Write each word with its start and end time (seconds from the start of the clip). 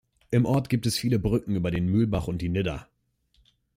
Im 0.31 0.45
Ort 0.47 0.69
gibt 0.69 0.87
es 0.87 0.97
viele 0.97 1.19
Brücken 1.19 1.55
über 1.55 1.69
den 1.69 1.85
Mühlbach 1.85 2.27
und 2.27 2.39
die 2.41 2.49
Nidda. 2.49 2.87